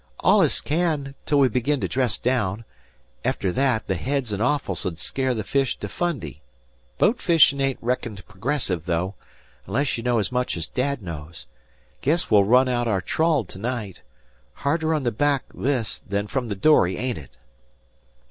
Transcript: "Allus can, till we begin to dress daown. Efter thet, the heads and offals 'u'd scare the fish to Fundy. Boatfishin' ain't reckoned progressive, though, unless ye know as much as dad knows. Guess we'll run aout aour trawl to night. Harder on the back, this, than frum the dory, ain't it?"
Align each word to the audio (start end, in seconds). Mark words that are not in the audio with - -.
"Allus 0.23 0.61
can, 0.61 1.13
till 1.27 1.37
we 1.37 1.47
begin 1.47 1.79
to 1.81 1.87
dress 1.87 2.17
daown. 2.17 2.63
Efter 3.23 3.51
thet, 3.51 3.85
the 3.85 3.93
heads 3.93 4.33
and 4.33 4.41
offals 4.41 4.83
'u'd 4.83 4.97
scare 4.97 5.35
the 5.35 5.43
fish 5.43 5.77
to 5.77 5.87
Fundy. 5.87 6.41
Boatfishin' 6.97 7.61
ain't 7.61 7.77
reckoned 7.83 8.25
progressive, 8.25 8.87
though, 8.87 9.13
unless 9.67 9.95
ye 9.99 10.03
know 10.03 10.17
as 10.17 10.31
much 10.31 10.57
as 10.57 10.67
dad 10.67 11.03
knows. 11.03 11.45
Guess 12.01 12.31
we'll 12.31 12.43
run 12.45 12.67
aout 12.67 12.87
aour 12.87 12.99
trawl 13.01 13.43
to 13.45 13.59
night. 13.59 14.01
Harder 14.53 14.95
on 14.95 15.03
the 15.03 15.11
back, 15.11 15.43
this, 15.53 15.99
than 15.99 16.25
frum 16.25 16.47
the 16.49 16.55
dory, 16.55 16.97
ain't 16.97 17.19
it?" 17.19 17.37